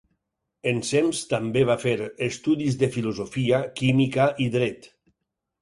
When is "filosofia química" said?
2.97-4.29